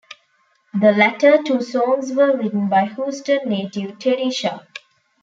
[0.73, 4.79] The latter two songs were written by Houston native Terri Sharp.